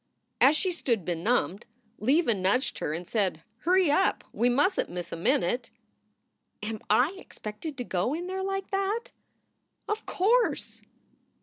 [0.39, 1.67] As she stood benumbed
[1.99, 5.69] Leva nudged her and said, "Hurry up; we mustn t miss a minute."
[6.63, 9.11] "Am I expected to go in there like that?"
[9.87, 10.81] "Of course!"